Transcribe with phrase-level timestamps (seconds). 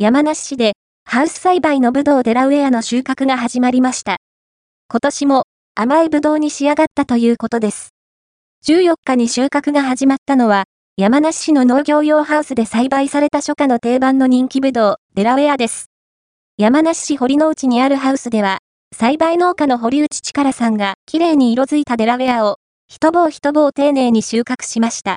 [0.00, 0.74] 山梨市で、
[1.04, 4.18] ハウス栽培のブドウデラウェアの収穫が始まりました。
[4.88, 5.42] 今年も、
[5.74, 7.88] 甘いブドウに仕上がったということです。
[8.64, 10.66] 14日に収穫が始まったのは、
[10.96, 15.90] 山梨市の農業用ハウスで栽培された初夏の定番の人気ブドウ、デラウェアです。
[16.58, 18.58] 山梨市堀之内にあるハウスでは、
[18.94, 25.16] 栽培農家の堀内力さんが綺麗に色づいたデラウェアを、一棒一棒丁寧に収穫しました。